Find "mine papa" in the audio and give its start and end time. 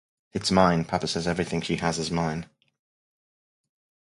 0.49-1.05